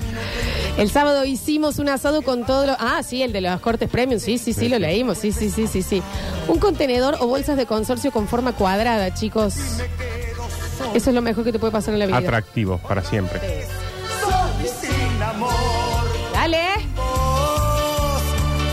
[0.78, 2.76] El sábado hicimos un asado con todo lo...
[2.80, 4.20] Ah, sí, el de los cortes premium.
[4.20, 5.17] Sí, sí, sí, lo leímos.
[5.17, 6.02] Sí, sí, sí, sí, sí.
[6.48, 9.56] Un contenedor o bolsas de consorcio con forma cuadrada, chicos.
[10.93, 12.17] Eso es lo mejor que te puede pasar en la vida.
[12.17, 13.39] Atractivo para siempre.
[14.82, 15.51] sin amor.
[16.34, 16.67] Dale.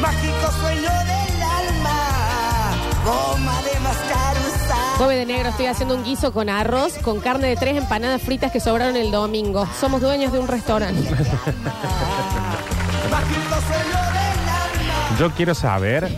[0.01, 2.01] Mágico sueño del alma.
[3.05, 4.39] Goma de mascar
[5.07, 8.59] de negro, estoy haciendo un guiso con arroz, con carne de tres empanadas fritas que
[8.61, 9.67] sobraron el domingo.
[9.79, 11.01] Somos dueños de un restaurante.
[13.11, 15.17] Mágico sueño del alma.
[15.19, 16.11] Yo quiero saber,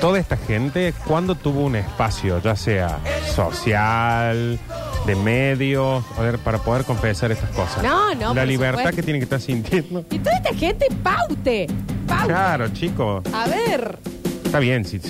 [0.00, 3.00] toda esta gente, ¿cuándo tuvo un espacio, ya sea
[3.34, 4.58] social,
[5.06, 7.82] de medios, a ver, para poder confesar estas cosas?
[7.82, 8.96] No, no, La por libertad supuesto.
[8.96, 10.04] que tienen que estar sintiendo.
[10.10, 11.66] Y toda esta gente, paute.
[12.06, 12.26] Paute.
[12.26, 13.22] Claro, chicos.
[13.32, 13.98] A ver.
[14.44, 15.00] Está bien, si,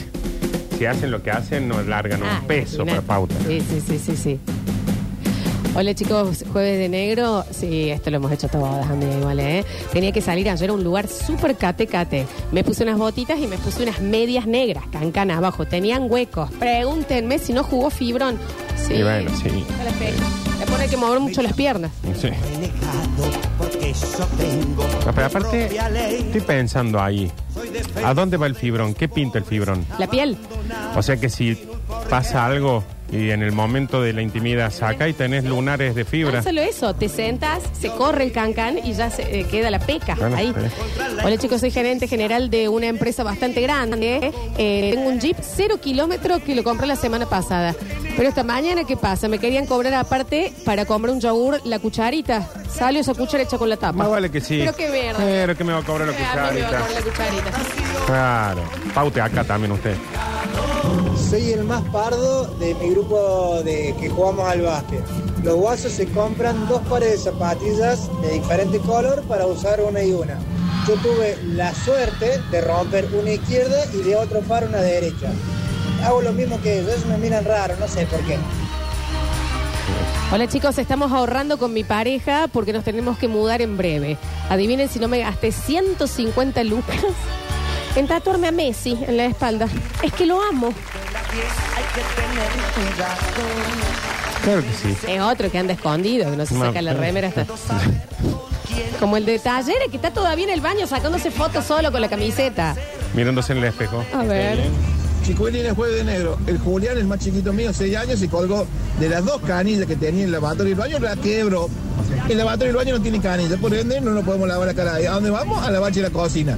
[0.79, 3.35] si hacen lo que hacen, nos largan Ah, un peso para pauta.
[3.47, 4.41] Sí, sí, sí, sí, sí.
[5.75, 7.47] Hola chicos, jueves de negro.
[7.51, 9.65] Sí, esto lo hemos hecho todas, amiga, igual, ¿eh?
[9.91, 12.27] Tenía que salir ayer a un lugar súper cate cate.
[12.53, 15.65] Me puse unas botitas y me puse unas medias negras, cancan abajo.
[15.65, 16.51] Tenían huecos.
[16.59, 18.39] Pregúntenme si no jugó fibrón.
[18.77, 18.95] Sí.
[18.97, 19.65] Y bueno, sí.
[19.81, 20.13] A la fe.
[20.59, 21.91] Le pone que mover mucho las piernas.
[22.21, 22.29] Sí.
[25.07, 25.71] No, pero aparte,
[26.19, 27.33] estoy pensando ahí.
[28.05, 28.93] ¿A dónde va el fibrón?
[28.93, 29.87] ¿Qué pinta el fibrón?
[29.99, 30.37] La piel.
[30.95, 31.59] O sea que si
[32.11, 36.11] pasa algo y en el momento de la intimidad saca y tenés lunares de No
[36.11, 36.43] fibra.
[36.43, 40.15] solo eso, te sentas, se corre el cancán y ya se eh, queda la peca
[40.15, 40.49] Bueno, ahí.
[40.57, 40.71] eh.
[41.23, 44.33] Hola chicos, soy gerente general de una empresa bastante grande.
[44.57, 47.75] Eh, tengo un Jeep cero kilómetros que lo compré la semana pasada.
[48.17, 49.29] Pero esta mañana, ¿qué pasa?
[49.29, 52.49] Me querían cobrar aparte para comprar un yogur la cucharita.
[52.71, 53.93] Salió esa cuchara hecha con la tapa.
[53.99, 54.59] Más vale que sí.
[54.61, 55.19] Pero qué mierda.
[55.19, 56.87] Pero que me va a cobrar la Ah, a mí me va a cucharita.
[56.87, 57.11] cobrar la
[57.51, 58.07] cucharita.
[58.07, 58.63] Claro.
[58.95, 59.97] Paute acá también usted.
[61.33, 65.03] Soy el más pardo de mi grupo de que jugamos al básquet.
[65.43, 70.13] Los guasos se compran dos pares de zapatillas de diferente color para usar una y
[70.13, 70.39] una.
[70.87, 75.33] Yo tuve la suerte de romper una izquierda y de otro par una derecha.
[76.05, 78.37] Hago lo mismo que ellos, me miran raro, no sé por qué.
[80.33, 84.19] Hola chicos, estamos ahorrando con mi pareja porque nos tenemos que mudar en breve.
[84.51, 86.95] Adivinen si no me gasté 150 lucas
[87.97, 89.67] en tatuarme a Messi en la espalda.
[90.03, 90.75] Es que lo amo.
[91.35, 93.17] Hay que tener cuidado.
[94.45, 94.97] Claro que sí.
[95.09, 97.47] Es otro que anda escondido, que no se No, saca la pero- remera hasta.
[99.01, 102.09] Como el de Talleres, que está todavía en el baño sacándose fotos solo con la
[102.09, 102.75] camiseta.
[103.15, 104.05] Mirándose en el espejo.
[104.15, 104.59] A ver.
[105.25, 106.37] Chicuelín es jueves de negro.
[106.47, 108.67] El Julián, el más chiquito mío, 6 años, se colgó
[108.99, 111.69] de las dos canillas que tenía en el lavatorio y el baño, la quebró.
[112.29, 114.75] El lavatorio y el baño no tiene canillas, por ende no nos podemos lavar la
[114.75, 114.95] cara.
[114.95, 115.07] ahí.
[115.07, 115.63] ¿A dónde vamos?
[115.67, 116.57] A la bacha y la cocina.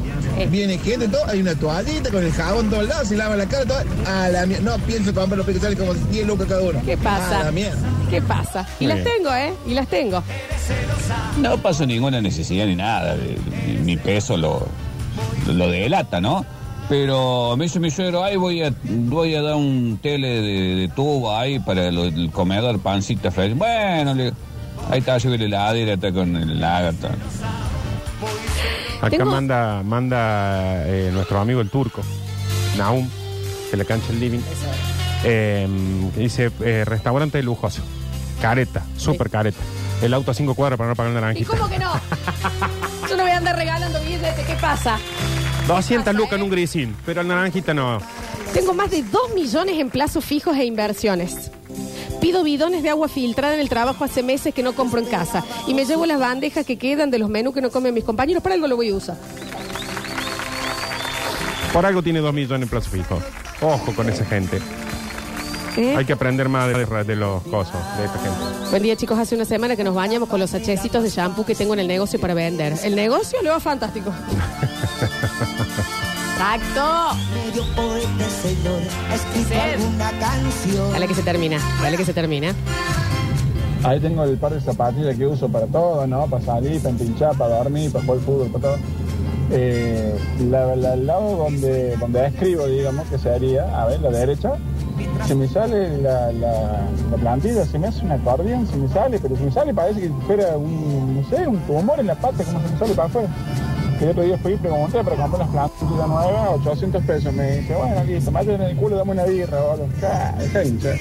[0.51, 3.47] Viene gente, todo, hay una toallita con el jabón todo el lado, se lava la
[3.47, 3.79] cara, todo.
[4.07, 4.77] A la mierda.
[4.77, 6.81] No pienso comprar los picos, sale como 10 lucas cada uno.
[6.85, 7.41] ¿Qué pasa?
[7.41, 7.79] A la mierda.
[8.11, 8.67] ¿Qué pasa?
[8.79, 9.17] Y Muy las bien.
[9.17, 9.53] tengo, ¿eh?
[9.67, 10.23] Y las tengo.
[11.41, 13.17] No paso ninguna necesidad ni nada.
[13.83, 14.67] Mi, peso lo,
[15.47, 16.45] lo delata, ¿no?
[16.89, 20.89] Pero me dice mi suegro, ay, voy a, voy a dar un tele de, de
[20.89, 23.55] tubo ahí para lo- el comedor, pancita fresca.
[23.57, 24.33] Bueno, le,
[24.91, 27.09] ahí está, yo la heladera, está con el lagarto.
[29.01, 32.01] Acá Tengo- manda, manda eh, nuestro amigo el turco,
[32.79, 33.09] Naum,
[33.71, 34.41] de la cancha el living.
[35.25, 35.69] Eh,
[36.17, 37.83] dice, eh, restaurante lujoso.
[38.41, 39.59] Careta, súper careta.
[40.03, 41.51] El auto a cinco cuadras para no pagar el ¿Y naranjita.
[41.57, 41.93] cómo que no?
[43.09, 44.47] Yo no voy a andar regalando billetes.
[44.47, 44.99] ¿Qué pasa?
[45.67, 47.99] 200 lucas en un grisín, pero el naranjita no.
[48.53, 51.51] Tengo más de 2 millones en plazos fijos e inversiones.
[52.21, 55.45] Pido bidones de agua filtrada en el trabajo hace meses que no compro en casa.
[55.67, 58.43] Y me llevo las bandejas que quedan de los menús que no comen mis compañeros.
[58.43, 59.17] Para algo lo voy a usar.
[61.73, 63.21] Por algo tiene 2 millones en plazo fijo.
[63.61, 64.61] Ojo con esa gente.
[65.77, 65.95] ¿Eh?
[65.97, 68.71] Hay que aprender más de, de los cosos, de esta gente.
[68.71, 69.19] Buen día, chicos.
[69.19, 71.89] Hace una semana que nos bañamos con los sachecitos de shampoo que tengo en el
[71.89, 72.75] negocio para vender.
[72.85, 74.13] El negocio le va fantástico.
[76.39, 77.17] Exacto.
[77.33, 80.93] Medio poeta, señor, ha escrito alguna canción.
[80.93, 81.59] Dale que se termina.
[81.83, 82.55] Dale que se termina.
[83.85, 86.27] Ahí tengo el par de zapatillas que uso para todo, ¿no?
[86.27, 88.77] Para salir, para empinchar, para dormir, para jugar fútbol, para todo.
[89.51, 90.15] Eh,
[90.51, 94.53] la, la- el lado donde, donde escribo, digamos, que sería, a ver, la derecha,
[95.27, 99.19] se me sale la, la, la plantilla, se me hace un acordeón, se me sale,
[99.21, 102.43] pero se me sale, parece que fuera un, no sé, un tumor en la pata,
[102.43, 103.29] como se me sale para afuera.
[103.99, 107.33] Que el otro día fui y pregunté para comprar las plantillas nuevas, 800 pesos.
[107.33, 110.99] Me dice, bueno, listo, mátate en el culo, dame una birra, de hinchar.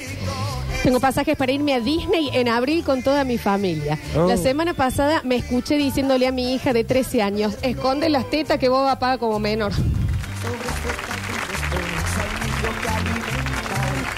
[0.83, 3.97] Tengo pasajes para irme a Disney en abril con toda mi familia.
[4.17, 4.27] Oh.
[4.27, 8.59] La semana pasada me escuché diciéndole a mi hija de 13 años, esconde las tetas
[8.59, 9.71] que vos paga como menor.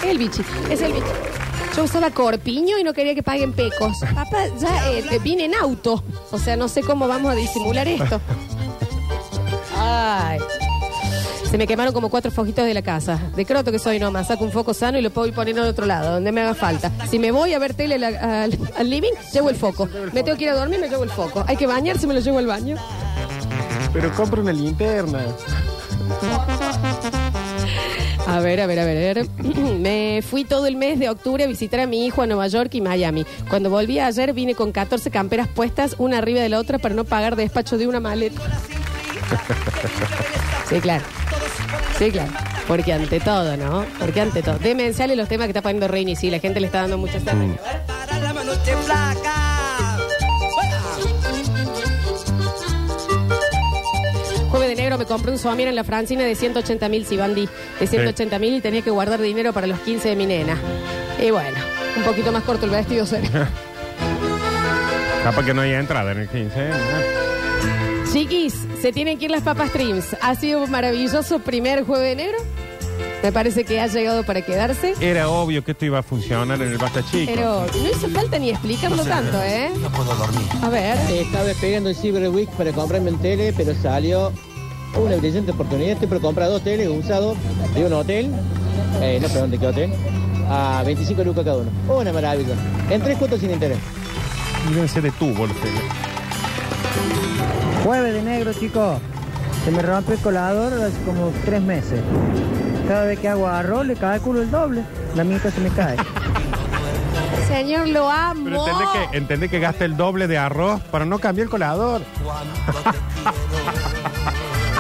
[0.04, 1.06] El bichi, es el bichi.
[1.76, 3.98] Yo usaba corpiño y no quería que paguen pecos.
[4.00, 6.04] Papá, ya eh, te vine en auto.
[6.32, 8.22] O sea, no sé cómo vamos a disimular esto.
[9.88, 10.40] Ay.
[11.50, 13.20] Se me quemaron como cuatro foquitos de la casa.
[13.36, 14.28] De croto que soy nomás.
[14.28, 16.54] Saco un foco sano y lo puedo ir poniendo al otro lado, donde me haga
[16.56, 16.92] falta.
[17.10, 19.88] Si me voy a ver tele la- al, al living, llevo el foco.
[20.12, 21.46] Me tengo que ir a dormir, me llevo el foco.
[21.48, 22.76] Hay que bañarse, me lo llevo al baño.
[23.94, 25.20] Pero compra una linterna.
[28.28, 29.18] A ver, a ver, a ver.
[29.18, 29.30] a ver.
[29.80, 32.74] Me fui todo el mes de octubre a visitar a mi hijo a Nueva York
[32.74, 33.26] y Miami.
[33.50, 37.06] Cuando volví ayer vine con 14 camperas puestas, una arriba de la otra, para no
[37.06, 38.42] pagar despacho de una maleta.
[40.70, 41.04] Sí, claro.
[42.00, 42.32] Sí, claro.
[42.68, 43.86] Porque ante todo, ¿no?
[44.00, 44.58] Porque ante todo.
[44.58, 47.60] Demenciales los temas que está poniendo Reini, sí, la gente le está dando mucha sangre.
[47.88, 49.46] Para la noche flaca.
[54.50, 57.48] Jueves de negro me compré un somier en la Francina de 180 mil Sibandi.
[57.80, 60.58] De 180 mil y tenía que guardar dinero para los 15 de mi nena.
[61.22, 61.60] Y bueno,
[61.96, 63.50] un poquito más corto el vestido será.
[65.24, 66.54] Capaz que no haya entrada en el 15.
[66.58, 67.25] ¿eh?
[68.16, 70.16] Chiquis, se tienen que ir las papas streams.
[70.22, 72.38] Ha sido un maravilloso primer jueves de negro.
[73.22, 74.94] Me parece que ha llegado para quedarse.
[75.02, 77.30] Era obvio que esto iba a funcionar en el Basta Chico.
[77.36, 79.70] Pero no hizo falta ni explicarlo tanto, ¿eh?
[79.82, 80.48] No puedo dormir.
[80.62, 80.98] A ver.
[81.12, 84.32] Estaba esperando el Cyber Week para comprarme el tele, pero salió
[84.96, 85.92] una brillante oportunidad.
[85.92, 87.36] Estoy por comprar dos teles usados
[87.74, 88.32] de un hotel,
[89.02, 89.94] eh, no perdón, de qué hotel,
[90.50, 91.72] a 25 lucas cada uno.
[91.90, 92.56] Una maravilla.
[92.90, 93.80] En tres cuotas sin interés.
[94.70, 96.05] Deben ser de tubo los teles.
[97.86, 98.98] Jueves de negro, chicos.
[99.64, 102.02] Se me rompe el colador hace como tres meses.
[102.88, 104.82] Cada vez que hago arroz le calculo el doble.
[105.16, 105.98] La mitad se me cae.
[107.48, 108.46] Señor, lo amo.
[108.46, 112.02] Pero entendé que, entendé que gasta el doble de arroz para no cambiar el colador.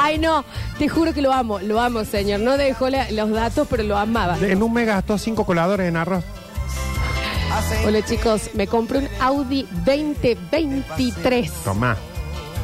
[0.02, 0.44] Ay, no,
[0.80, 2.39] te juro que lo amo, lo amo, señor.
[2.39, 4.36] No dejó la- los datos, pero lo amaba.
[4.39, 6.24] En un mes gastó cinco coladores en arroz.
[7.86, 11.52] Hola, chicos, me compré un Audi 2023.
[11.63, 11.96] Tomá.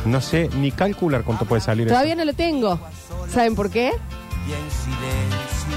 [0.05, 1.93] No sé ni calcular cuánto puede salir eso.
[1.93, 2.79] Todavía no lo tengo.
[3.31, 3.91] ¿Saben por qué?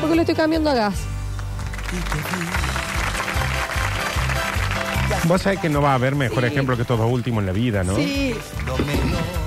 [0.01, 0.95] Porque lo estoy cambiando a gas.
[5.27, 7.53] Vos sabés que no va a haber mejor ejemplo que estos dos últimos en la
[7.53, 7.97] vida, ¿no?
[7.97, 8.35] Sí.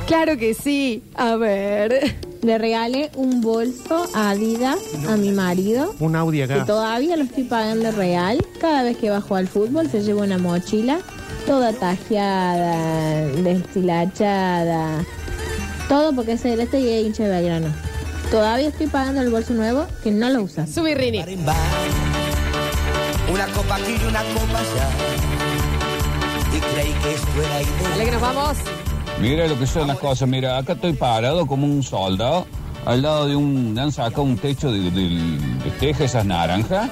[0.07, 1.03] Claro que sí.
[1.15, 2.15] A ver.
[2.41, 5.93] Le regalé un bolso a Adidas a mi marido.
[5.99, 8.43] Un Audi a Que todavía lo estoy pagando real.
[8.61, 10.99] Cada vez que bajo al fútbol se lleva una mochila
[11.47, 15.03] toda tajeada, destilachada.
[15.87, 17.73] Todo porque es celeste y es hincha de Belgrano.
[18.29, 20.69] Todavía estoy pagando el bolso nuevo que no lo usas.
[20.69, 21.23] Subí, Rini.
[23.31, 24.89] Una copa aquí y una copa allá.
[26.53, 27.91] Y creí que esto era ideal.
[27.91, 28.57] Dale que nos vamos.
[29.21, 30.27] Mira lo que son las cosas.
[30.27, 32.45] Mira, acá estoy parado como un soldado.
[32.85, 33.77] Al lado de un.
[33.77, 36.89] Han sacado un techo de, de, de teja, esas naranjas.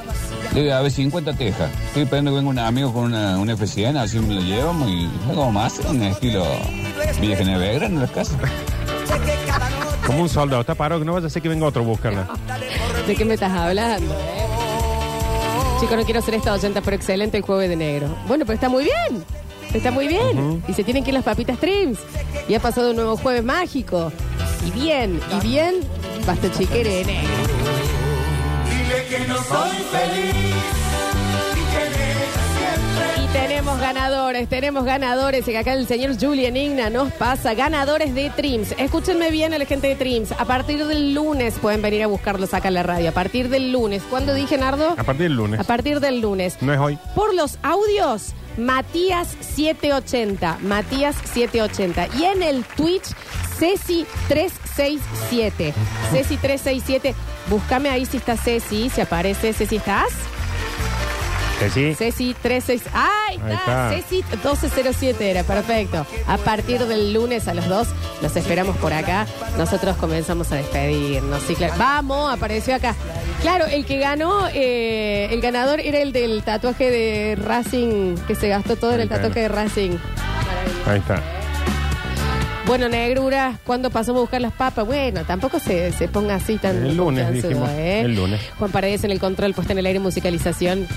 [0.54, 1.70] Debe haber 50 tejas.
[1.88, 5.10] Estoy esperando que venga un amigo con una, una F100, así me lo llevamos y
[5.30, 5.80] algo más.
[5.86, 6.46] En estilo
[7.20, 8.38] Villa General Belgrano en las casas.
[10.06, 12.28] Como un soldado, está parado, que no vaya a ser que venga otro a buscarla.
[13.08, 14.14] ¿De qué me estás hablando?
[14.14, 14.46] eh?
[15.80, 18.08] Chicos, no quiero ser esta 80, pero excelente el jueves de negro.
[18.28, 19.24] Bueno, pero está muy bien.
[19.74, 20.64] Está muy bien.
[20.68, 22.00] Y se tienen que ir las papitas trims.
[22.48, 24.12] Y ha pasado un nuevo jueves mágico.
[24.66, 25.76] Y bien, y bien,
[26.26, 27.04] basta chiquere.
[27.04, 27.16] Dile
[29.10, 30.36] que no soy feliz
[31.52, 35.48] y que en ella siempre Y tenemos ganadores, tenemos ganadores.
[35.48, 38.74] Y acá el señor Julian Igna nos pasa ganadores de Trims.
[38.78, 40.32] Escúchenme bien a la gente de Trims.
[40.32, 43.10] A partir del lunes pueden venir a buscarlos acá en la radio.
[43.10, 44.02] A partir del lunes.
[44.10, 44.96] ¿Cuándo dije, Nardo?
[44.98, 45.60] A partir del lunes.
[45.60, 46.58] A partir del lunes.
[46.62, 46.98] No es hoy.
[47.14, 50.60] Por los audios, Matías 780.
[50.62, 52.08] Matías 780.
[52.18, 53.08] Y en el Twitch,
[53.58, 55.74] Ceci 367.
[56.12, 57.16] Ceci 367.
[57.50, 59.54] Búscame ahí si está Ceci, si aparece.
[59.54, 60.14] Ceci, ¿estás?
[61.74, 61.96] Sí.
[61.96, 62.84] Ceci 36.
[62.94, 63.40] ¡Ay!
[63.44, 63.90] Ahí Está.
[63.96, 64.08] está.
[64.10, 66.06] Ceci 1207 era, perfecto.
[66.28, 67.88] A partir del lunes a las 2
[68.22, 69.26] los esperamos por acá.
[69.58, 71.42] Nosotros comenzamos a despedirnos.
[71.44, 71.74] Sí, claro.
[71.78, 72.94] Vamos, apareció acá.
[73.42, 78.48] Claro, el que ganó, eh, el ganador era el del tatuaje de Racing, que se
[78.50, 79.92] gastó todo en el tatuaje de Racing.
[80.88, 81.22] Ahí está.
[82.66, 84.86] Bueno, negrura, ¿cuándo pasamos a buscar las papas?
[84.88, 86.78] Bueno, tampoco se, se ponga así tan.
[86.84, 87.70] El lunes, confianzudo, dijimos.
[87.74, 88.02] ¿eh?
[88.02, 88.42] El lunes.
[88.58, 90.88] Juan Paredes en el control, puesta en el aire, musicalización.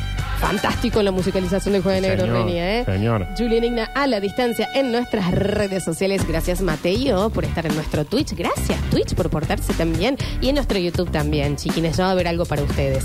[0.40, 2.84] Fantástico la musicalización del Jueves Negro, Señor, Renia, ¿eh?
[2.84, 3.26] señor.
[3.36, 6.26] Julián Igna a la distancia en nuestras redes sociales.
[6.28, 8.34] Gracias, Mateo, por estar en nuestro Twitch.
[8.34, 10.16] Gracias, Twitch, por portarse también.
[10.40, 11.96] Y en nuestro YouTube también, chiquines.
[11.96, 13.04] Ya va a haber algo para ustedes.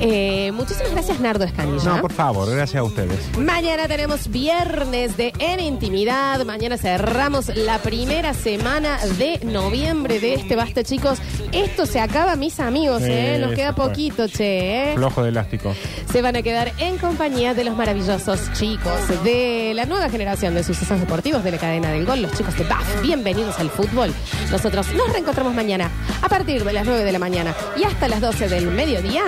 [0.00, 1.84] Eh, muchísimas gracias, Nardo Escanilla.
[1.84, 3.36] No, por favor, gracias a ustedes.
[3.36, 6.44] Mañana tenemos viernes de En Intimidad.
[6.44, 11.18] Mañana cerramos la primera semana de noviembre de este Basta, chicos.
[11.52, 13.38] Esto se acaba, mis amigos, ¿eh?
[13.40, 14.94] Nos queda poquito, che, ¿eh?
[14.94, 15.74] Flojo de elástico.
[16.12, 20.62] Se van a quedar en compañía de los maravillosos chicos de la nueva generación de
[20.62, 23.02] sucesos deportivos de la cadena del gol, los chicos de BAF.
[23.02, 24.12] Bienvenidos al fútbol.
[24.50, 28.20] Nosotros nos reencontramos mañana a partir de las 9 de la mañana y hasta las
[28.20, 29.24] 12 del mediodía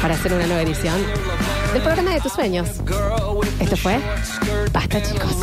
[0.00, 1.00] para hacer una nueva edición
[1.72, 2.68] del programa de tus sueños.
[3.60, 3.98] Esto fue
[4.72, 5.36] Basta, chicos.